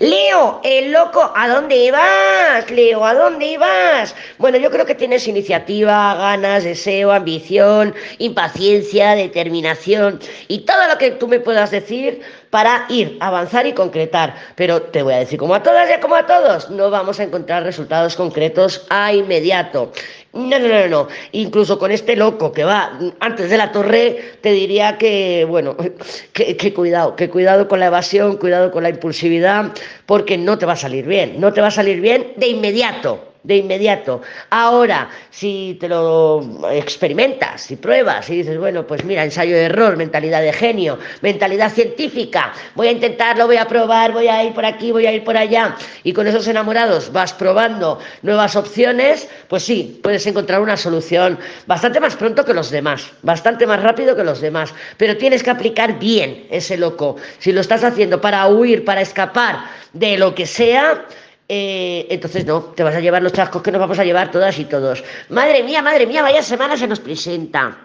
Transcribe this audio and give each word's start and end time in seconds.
Leo, 0.00 0.60
el 0.64 0.90
loco, 0.90 1.32
¿a 1.36 1.48
dónde 1.48 1.90
vas? 1.92 2.68
Leo, 2.70 3.04
¿a 3.04 3.14
dónde 3.14 3.56
vas? 3.58 4.14
Bueno, 4.38 4.58
yo 4.58 4.70
creo 4.70 4.84
que 4.84 4.94
tienes 4.96 5.28
iniciativa, 5.28 6.14
ganas, 6.16 6.64
deseo, 6.64 7.12
ambición, 7.12 7.94
impaciencia, 8.18 9.14
determinación 9.14 10.18
y 10.48 10.60
todo 10.60 10.88
lo 10.88 10.98
que 10.98 11.12
tú 11.12 11.28
me 11.28 11.38
puedas 11.38 11.70
decir 11.70 12.20
para 12.54 12.86
ir, 12.88 13.16
avanzar 13.18 13.66
y 13.66 13.72
concretar. 13.72 14.32
Pero 14.54 14.80
te 14.80 15.02
voy 15.02 15.14
a 15.14 15.18
decir, 15.18 15.40
como 15.40 15.56
a 15.56 15.62
todas 15.64 15.90
y 15.90 16.00
como 16.00 16.14
a 16.14 16.24
todos, 16.24 16.70
no 16.70 16.88
vamos 16.88 17.18
a 17.18 17.24
encontrar 17.24 17.64
resultados 17.64 18.14
concretos 18.14 18.86
a 18.90 19.12
inmediato. 19.12 19.90
No, 20.32 20.60
no, 20.60 20.68
no, 20.68 20.86
no. 20.86 21.08
Incluso 21.32 21.80
con 21.80 21.90
este 21.90 22.14
loco 22.14 22.52
que 22.52 22.62
va 22.62 22.96
antes 23.18 23.50
de 23.50 23.56
la 23.56 23.72
torre, 23.72 24.36
te 24.40 24.52
diría 24.52 24.98
que, 24.98 25.44
bueno, 25.44 25.76
que, 26.32 26.56
que, 26.56 26.72
cuidado, 26.72 27.16
que 27.16 27.28
cuidado 27.28 27.66
con 27.66 27.80
la 27.80 27.86
evasión, 27.86 28.36
cuidado 28.36 28.70
con 28.70 28.84
la 28.84 28.90
impulsividad, 28.90 29.72
porque 30.06 30.38
no 30.38 30.56
te 30.56 30.64
va 30.64 30.74
a 30.74 30.76
salir 30.76 31.06
bien. 31.06 31.40
No 31.40 31.52
te 31.52 31.60
va 31.60 31.66
a 31.66 31.72
salir 31.72 32.00
bien 32.00 32.34
de 32.36 32.46
inmediato 32.46 33.33
de 33.44 33.56
inmediato. 33.56 34.22
Ahora, 34.50 35.08
si 35.30 35.76
te 35.78 35.86
lo 35.88 36.68
experimentas, 36.72 37.60
si 37.60 37.76
pruebas 37.76 38.28
y 38.30 38.38
dices, 38.38 38.58
bueno, 38.58 38.86
pues 38.86 39.04
mira, 39.04 39.22
ensayo 39.22 39.54
de 39.54 39.64
error, 39.64 39.96
mentalidad 39.96 40.42
de 40.42 40.52
genio, 40.52 40.98
mentalidad 41.20 41.70
científica, 41.70 42.52
voy 42.74 42.88
a 42.88 42.92
intentarlo, 42.92 43.46
voy 43.46 43.58
a 43.58 43.68
probar, 43.68 44.12
voy 44.12 44.28
a 44.28 44.42
ir 44.42 44.54
por 44.54 44.64
aquí, 44.64 44.90
voy 44.90 45.06
a 45.06 45.12
ir 45.12 45.22
por 45.22 45.36
allá, 45.36 45.76
y 46.02 46.12
con 46.12 46.26
esos 46.26 46.48
enamorados 46.48 47.12
vas 47.12 47.32
probando 47.34 48.00
nuevas 48.22 48.56
opciones, 48.56 49.28
pues 49.48 49.62
sí, 49.62 50.00
puedes 50.02 50.26
encontrar 50.26 50.60
una 50.60 50.76
solución 50.76 51.38
bastante 51.66 52.00
más 52.00 52.16
pronto 52.16 52.44
que 52.44 52.54
los 52.54 52.70
demás, 52.70 53.10
bastante 53.22 53.66
más 53.66 53.82
rápido 53.82 54.16
que 54.16 54.24
los 54.24 54.40
demás, 54.40 54.72
pero 54.96 55.18
tienes 55.18 55.42
que 55.42 55.50
aplicar 55.50 55.98
bien 55.98 56.46
ese 56.50 56.78
loco. 56.78 57.16
Si 57.38 57.52
lo 57.52 57.60
estás 57.60 57.84
haciendo 57.84 58.22
para 58.22 58.48
huir, 58.48 58.86
para 58.86 59.02
escapar 59.02 59.58
de 59.92 60.16
lo 60.16 60.34
que 60.34 60.46
sea, 60.46 61.04
eh, 61.48 62.06
entonces 62.10 62.46
no, 62.46 62.60
te 62.62 62.82
vas 62.82 62.94
a 62.94 63.00
llevar 63.00 63.22
los 63.22 63.32
chascos 63.32 63.62
que 63.62 63.70
nos 63.70 63.80
vamos 63.80 63.98
a 63.98 64.04
llevar 64.04 64.30
todas 64.30 64.58
y 64.58 64.64
todos. 64.64 65.04
Madre 65.28 65.62
mía, 65.62 65.82
madre 65.82 66.06
mía, 66.06 66.22
vaya 66.22 66.42
semana 66.42 66.76
se 66.76 66.86
nos 66.86 67.00
presenta. 67.00 67.72